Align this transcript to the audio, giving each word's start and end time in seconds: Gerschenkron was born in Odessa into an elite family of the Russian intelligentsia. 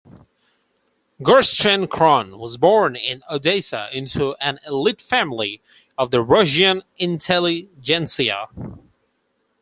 Gerschenkron 1.21 2.39
was 2.39 2.57
born 2.57 2.95
in 2.95 3.21
Odessa 3.29 3.87
into 3.93 4.33
an 4.43 4.57
elite 4.65 4.99
family 4.99 5.61
of 5.95 6.09
the 6.09 6.23
Russian 6.23 6.81
intelligentsia. 6.97 8.47